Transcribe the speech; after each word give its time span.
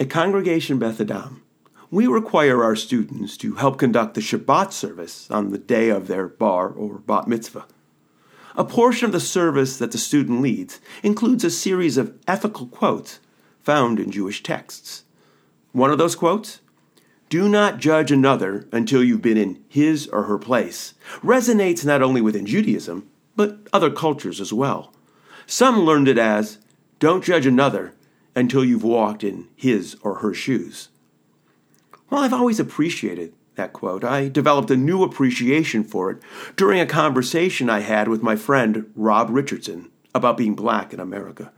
At 0.00 0.10
Congregation 0.10 0.78
Beth 0.78 1.00
Adam, 1.00 1.42
we 1.90 2.06
require 2.06 2.62
our 2.62 2.76
students 2.76 3.36
to 3.38 3.54
help 3.54 3.78
conduct 3.78 4.14
the 4.14 4.20
Shabbat 4.20 4.70
service 4.70 5.28
on 5.28 5.50
the 5.50 5.58
day 5.58 5.88
of 5.88 6.06
their 6.06 6.28
bar 6.28 6.68
or 6.68 6.98
bat 7.00 7.26
mitzvah. 7.26 7.66
A 8.54 8.64
portion 8.64 9.06
of 9.06 9.12
the 9.12 9.18
service 9.18 9.76
that 9.78 9.90
the 9.90 9.98
student 9.98 10.40
leads 10.40 10.78
includes 11.02 11.42
a 11.42 11.50
series 11.50 11.96
of 11.96 12.16
ethical 12.28 12.68
quotes 12.68 13.18
found 13.60 13.98
in 13.98 14.12
Jewish 14.12 14.40
texts. 14.40 15.02
One 15.72 15.90
of 15.90 15.98
those 15.98 16.14
quotes, 16.14 16.60
do 17.28 17.48
not 17.48 17.78
judge 17.78 18.12
another 18.12 18.68
until 18.70 19.02
you've 19.02 19.20
been 19.20 19.36
in 19.36 19.64
his 19.68 20.06
or 20.06 20.24
her 20.24 20.38
place, 20.38 20.94
resonates 21.24 21.84
not 21.84 22.02
only 22.02 22.20
within 22.20 22.46
Judaism, 22.46 23.10
but 23.34 23.66
other 23.72 23.90
cultures 23.90 24.40
as 24.40 24.52
well. 24.52 24.92
Some 25.44 25.80
learned 25.80 26.06
it 26.06 26.18
as, 26.18 26.58
don't 27.00 27.24
judge 27.24 27.46
another 27.46 27.94
until 28.38 28.64
you've 28.64 28.84
walked 28.84 29.24
in 29.24 29.48
his 29.56 29.96
or 30.02 30.16
her 30.16 30.32
shoes. 30.32 30.90
Well, 32.08 32.22
I've 32.22 32.32
always 32.32 32.60
appreciated 32.60 33.34
that 33.56 33.72
quote. 33.72 34.04
I 34.04 34.28
developed 34.28 34.70
a 34.70 34.76
new 34.76 35.02
appreciation 35.02 35.82
for 35.82 36.10
it 36.12 36.22
during 36.54 36.80
a 36.80 36.86
conversation 36.86 37.68
I 37.68 37.80
had 37.80 38.06
with 38.06 38.22
my 38.22 38.36
friend 38.36 38.90
Rob 38.94 39.28
Richardson 39.30 39.90
about 40.14 40.36
being 40.36 40.54
black 40.54 40.94
in 40.94 41.00
America. 41.00 41.52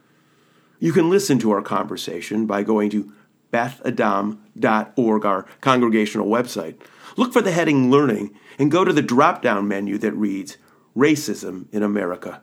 You 0.79 0.93
can 0.93 1.11
listen 1.11 1.39
to 1.41 1.51
our 1.51 1.61
conversation 1.61 2.47
by 2.47 2.63
going 2.63 2.89
to 2.91 3.13
bethadam.org, 3.53 5.27
our 5.27 5.47
congregational 5.61 6.29
website. 6.29 6.81
Look 7.19 7.35
for 7.35 7.43
the 7.43 7.53
heading 7.53 7.91
Learning 7.91 8.35
and 8.59 8.71
go 8.71 8.85
to 8.85 8.93
the 8.93 9.03
drop 9.03 9.43
down 9.43 9.69
menu 9.69 9.99
that 9.99 10.13
reads 10.13 10.57
Racism 10.97 11.67
in 11.73 11.83
America. 11.83 12.43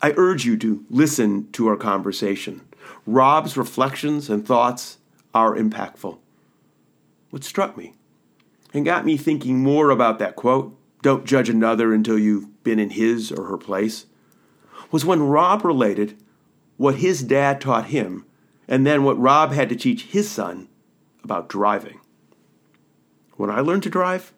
I 0.00 0.14
urge 0.16 0.44
you 0.44 0.56
to 0.58 0.84
listen 0.90 1.50
to 1.52 1.66
our 1.66 1.76
conversation. 1.76 2.62
Rob's 3.06 3.56
reflections 3.56 4.30
and 4.30 4.46
thoughts 4.46 4.98
are 5.34 5.56
impactful. 5.56 6.18
What 7.30 7.44
struck 7.44 7.76
me 7.76 7.94
and 8.72 8.84
got 8.84 9.04
me 9.04 9.16
thinking 9.16 9.58
more 9.58 9.90
about 9.90 10.18
that 10.18 10.36
quote, 10.36 10.76
don't 11.02 11.24
judge 11.24 11.48
another 11.48 11.92
until 11.92 12.18
you've 12.18 12.62
been 12.62 12.78
in 12.78 12.90
his 12.90 13.32
or 13.32 13.44
her 13.44 13.58
place, 13.58 14.06
was 14.90 15.04
when 15.04 15.22
Rob 15.22 15.64
related 15.64 16.16
what 16.76 16.96
his 16.96 17.22
dad 17.22 17.60
taught 17.60 17.86
him 17.86 18.24
and 18.68 18.86
then 18.86 19.02
what 19.02 19.18
Rob 19.18 19.52
had 19.52 19.68
to 19.68 19.76
teach 19.76 20.04
his 20.04 20.30
son 20.30 20.68
about 21.24 21.48
driving. 21.48 22.00
When 23.36 23.50
I 23.50 23.60
learned 23.60 23.82
to 23.84 23.90
drive, 23.90 24.32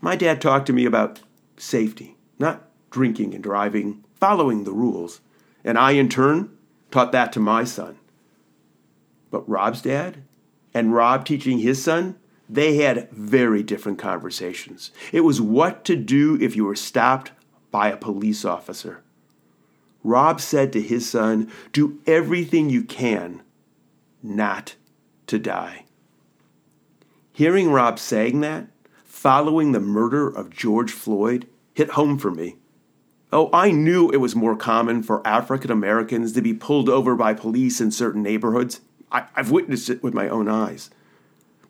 my 0.00 0.16
dad 0.16 0.40
talked 0.40 0.66
to 0.66 0.72
me 0.72 0.84
about 0.84 1.20
safety, 1.56 2.16
not 2.38 2.68
drinking 2.90 3.34
and 3.34 3.42
driving, 3.42 4.04
following 4.20 4.64
the 4.64 4.72
rules, 4.72 5.20
and 5.64 5.78
I, 5.78 5.92
in 5.92 6.08
turn, 6.08 6.56
taught 6.90 7.12
that 7.12 7.32
to 7.32 7.40
my 7.40 7.64
son. 7.64 7.98
But 9.30 9.48
Rob's 9.48 9.82
dad 9.82 10.22
and 10.74 10.94
Rob 10.94 11.24
teaching 11.24 11.58
his 11.58 11.82
son, 11.82 12.16
they 12.48 12.76
had 12.76 13.10
very 13.10 13.62
different 13.62 13.98
conversations. 13.98 14.90
It 15.12 15.20
was 15.20 15.40
what 15.40 15.84
to 15.86 15.96
do 15.96 16.38
if 16.40 16.54
you 16.54 16.64
were 16.64 16.76
stopped 16.76 17.32
by 17.70 17.88
a 17.88 17.96
police 17.96 18.44
officer. 18.44 19.02
Rob 20.02 20.40
said 20.40 20.72
to 20.72 20.80
his 20.80 21.08
son, 21.08 21.50
Do 21.72 22.00
everything 22.06 22.70
you 22.70 22.82
can 22.82 23.42
not 24.22 24.74
to 25.26 25.38
die. 25.38 25.84
Hearing 27.32 27.70
Rob 27.70 27.98
saying 27.98 28.40
that, 28.40 28.66
following 29.04 29.72
the 29.72 29.80
murder 29.80 30.28
of 30.28 30.50
George 30.50 30.92
Floyd, 30.92 31.46
hit 31.74 31.90
home 31.90 32.18
for 32.18 32.30
me. 32.30 32.56
Oh, 33.32 33.48
I 33.52 33.70
knew 33.70 34.10
it 34.10 34.16
was 34.16 34.34
more 34.34 34.56
common 34.56 35.02
for 35.02 35.26
African 35.26 35.70
Americans 35.70 36.32
to 36.32 36.42
be 36.42 36.52
pulled 36.52 36.88
over 36.88 37.14
by 37.14 37.32
police 37.34 37.80
in 37.80 37.92
certain 37.92 38.22
neighborhoods. 38.22 38.80
I, 39.12 39.26
have 39.34 39.50
witnessed 39.50 39.88
it 39.88 40.02
with 40.02 40.14
my 40.14 40.28
own 40.28 40.48
eyes. 40.48 40.90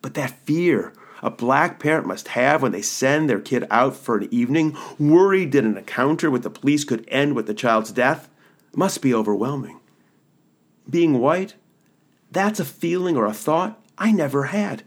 But 0.00 0.14
that 0.14 0.30
fear 0.46 0.92
a 1.22 1.30
black 1.30 1.78
parent 1.78 2.06
must 2.06 2.28
have 2.28 2.62
when 2.62 2.72
they 2.72 2.82
send 2.82 3.28
their 3.28 3.40
kid 3.40 3.66
out 3.70 3.94
for 3.94 4.16
an 4.16 4.28
evening, 4.30 4.76
worried 4.98 5.52
that 5.52 5.64
an 5.64 5.76
encounter 5.76 6.30
with 6.30 6.42
the 6.42 6.50
police 6.50 6.84
could 6.84 7.06
end 7.08 7.34
with 7.34 7.46
the 7.46 7.54
child's 7.54 7.92
death, 7.92 8.28
must 8.74 9.02
be 9.02 9.12
overwhelming. 9.12 9.80
Being 10.88 11.18
white, 11.18 11.56
that's 12.30 12.60
a 12.60 12.64
feeling 12.64 13.16
or 13.16 13.26
a 13.26 13.34
thought 13.34 13.78
I 13.98 14.12
never 14.12 14.44
had. 14.44 14.82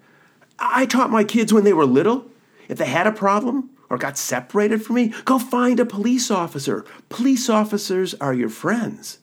I 0.58 0.86
taught 0.86 1.12
my 1.12 1.24
kids 1.24 1.54
when 1.54 1.66
they 1.66 1.74
were 1.74 1.86
little 1.86 2.26
if 2.68 2.78
they 2.78 2.86
had 2.86 3.06
a 3.06 3.12
problem, 3.12 3.70
or 3.94 3.98
got 4.00 4.18
separated 4.18 4.84
from 4.84 4.96
me, 4.96 5.14
go 5.24 5.38
find 5.38 5.80
a 5.80 5.86
police 5.86 6.32
officer. 6.32 6.84
Police 7.10 7.48
officers 7.48 8.16
are 8.16 8.34
your 8.34 8.50
friends. 8.50 9.20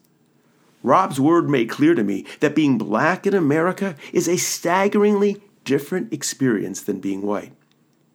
Rob's 0.84 1.19
word 1.19 1.50
made 1.50 1.69
clear 1.69 1.97
to 1.97 2.04
me 2.04 2.25
that 2.38 2.54
being 2.54 2.78
black 2.78 3.26
in 3.26 3.34
America 3.34 3.97
is 4.12 4.28
a 4.28 4.36
staggeringly 4.36 5.42
different 5.64 6.12
experience 6.12 6.82
than 6.82 7.00
being 7.00 7.22
white. 7.22 7.53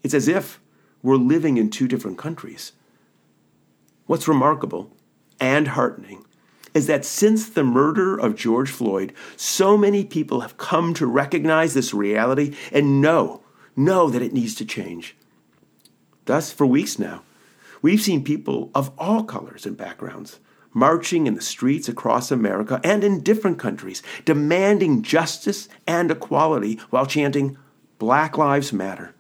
It's 0.02 0.14
as 0.14 0.30
if 0.30 0.62
we're 1.04 1.18
living 1.18 1.58
in 1.58 1.70
two 1.70 1.90
different 1.90 2.18
countries. 2.18 2.72
What's 4.06 4.30
remarkable 4.30 4.96
and 5.42 5.68
heartening 5.68 6.26
is 6.74 6.88
that 6.88 7.04
since 7.04 7.50
the 7.50 7.66
murder 7.66 8.18
of 8.18 8.38
George 8.38 8.72
Floyd, 8.72 9.12
so 9.36 9.76
many 9.76 10.06
people 10.06 10.40
have 10.40 10.56
come 10.56 10.94
to 10.94 11.06
recognize 11.06 11.74
this 11.74 11.94
reality 11.94 12.56
and 12.72 13.02
know, 13.02 13.44
know 13.76 14.10
that 14.10 14.22
it 14.22 14.32
needs 14.32 14.56
to 14.56 14.66
change. 14.66 15.18
Thus, 16.26 16.52
for 16.52 16.66
weeks 16.66 17.00
now, 17.00 17.22
we've 17.82 18.02
seen 18.02 18.24
people 18.24 18.72
of 18.74 18.92
all 18.98 19.24
colors 19.24 19.66
and 19.66 19.78
backgrounds 19.78 20.40
marching 20.74 21.26
in 21.26 21.36
the 21.36 21.42
streets 21.42 21.88
across 21.88 22.32
America 22.32 22.82
and 22.84 23.04
in 23.04 23.24
different 23.24 23.58
countries, 23.58 24.04
demanding 24.26 25.02
justice 25.02 25.70
and 25.88 26.12
equality 26.12 26.80
while 26.90 27.06
chanting, 27.06 27.58
Black 27.98 28.38
Lives 28.38 28.74
Matter. 28.74 29.16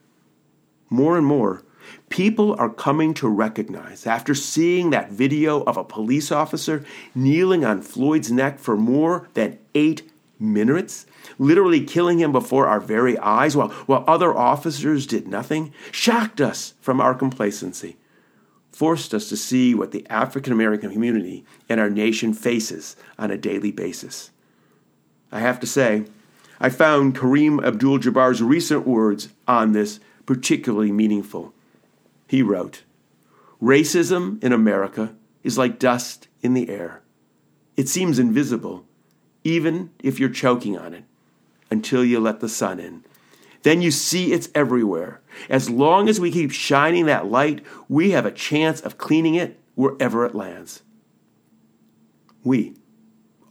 More 0.90 1.18
and 1.18 1.26
more, 1.26 1.64
people 2.10 2.56
are 2.60 2.70
coming 2.70 3.14
to 3.14 3.30
recognize, 3.30 4.06
after 4.06 4.36
seeing 4.36 4.90
that 4.90 5.12
video 5.12 5.64
of 5.64 5.78
a 5.78 5.84
police 5.84 6.30
officer 6.32 6.84
kneeling 7.14 7.64
on 7.64 7.82
Floyd's 7.82 8.32
neck 8.32 8.60
for 8.60 8.76
more 8.76 9.30
than 9.34 9.58
eight 9.74 10.12
minutes, 10.40 11.06
literally 11.38 11.84
killing 11.84 12.20
him 12.20 12.32
before 12.32 12.68
our 12.68 12.80
very 12.80 13.18
eyes 13.20 13.56
while, 13.56 13.70
while 13.86 14.04
other 14.08 14.36
officers 14.36 15.08
did 15.08 15.28
nothing, 15.28 15.74
shocked 15.92 16.42
us 16.42 16.74
from 16.80 17.00
our 17.00 17.14
complacency, 17.14 17.98
forced 18.72 19.14
us 19.14 19.30
to 19.30 19.38
see 19.38 19.74
what 19.74 19.92
the 19.92 20.06
African 20.10 20.54
American 20.54 20.92
community 20.92 21.46
and 21.70 21.80
our 21.80 21.90
nation 21.90 22.34
faces 22.34 22.96
on 23.18 23.32
a 23.32 23.38
daily 23.38 23.72
basis. 23.72 24.32
I 25.32 25.40
have 25.40 25.60
to 25.62 25.68
say, 25.68 26.06
I 26.60 26.70
found 26.70 27.16
Kareem 27.16 27.66
Abdul 27.66 28.00
Jabbar's 28.00 28.42
recent 28.42 28.88
words 28.88 29.30
on 29.48 29.74
this 29.74 30.00
particularly 30.26 30.92
meaningful. 30.92 31.54
He 32.28 32.42
wrote, 32.42 32.84
Racism 33.62 34.44
in 34.44 34.52
America 34.52 35.16
is 35.44 35.58
like 35.58 35.80
dust 35.80 36.28
in 36.42 36.54
the 36.54 36.70
air. 36.70 37.02
It 37.78 37.90
seems 37.90 38.20
invisible 38.20 38.86
even 39.46 39.92
if 40.04 40.20
you're 40.20 40.28
choking 40.28 40.78
on 40.78 40.94
it, 40.94 41.06
until 41.72 42.04
you 42.04 42.20
let 42.20 42.42
the 42.42 42.50
sun 42.50 42.80
in. 42.80 43.06
Then 43.64 43.82
you 43.82 43.92
see 43.92 44.34
it's 44.34 44.50
everywhere. 44.54 45.22
As 45.50 45.70
long 45.70 46.10
as 46.10 46.20
we 46.20 46.32
keep 46.32 46.52
shining 46.52 47.06
that 47.06 47.28
light, 47.28 47.64
we 47.88 48.12
have 48.12 48.26
a 48.26 48.32
chance 48.32 48.82
of 48.82 48.98
cleaning 48.98 49.36
it 49.36 49.60
wherever 49.76 50.26
it 50.26 50.36
lands. 50.36 50.84
We, 52.44 52.76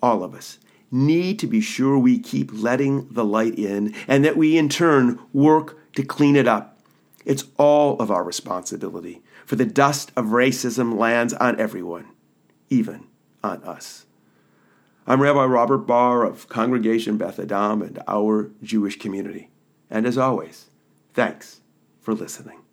all 0.03 0.22
of 0.22 0.34
us, 0.34 0.59
need 0.91 1.38
to 1.41 1.47
be 1.47 1.60
sure 1.60 1.99
we 1.99 2.19
keep 2.19 2.50
letting 2.53 3.09
the 3.09 3.25
light 3.25 3.59
in 3.59 3.94
and 4.06 4.25
that 4.25 4.37
we 4.37 4.56
in 4.56 4.69
turn 4.69 5.19
work 5.32 5.78
to 5.94 6.05
clean 6.05 6.37
it 6.37 6.47
up. 6.47 6.78
It's 7.25 7.44
all 7.56 7.99
of 7.99 8.11
our 8.11 8.22
responsibility, 8.22 9.22
for 9.47 9.56
the 9.56 9.65
dust 9.65 10.12
of 10.16 10.26
racism 10.26 10.97
lands 10.97 11.32
on 11.34 11.59
everyone, 11.59 12.06
even 12.69 13.06
on 13.43 13.62
us. 13.65 14.06
I'm 15.07 15.21
Rabbi 15.21 15.45
Robert 15.45 15.79
Barr 15.81 16.25
of 16.25 16.49
Congregation 16.49 17.19
Beth 17.19 17.39
Adam 17.39 17.83
and 17.83 18.03
our 18.09 18.51
Jewish 18.63 18.99
community. 18.99 19.51
And 19.91 20.06
as 20.06 20.17
always, 20.17 20.71
thanks 21.12 21.61
for 22.01 22.15
listening. 22.15 22.63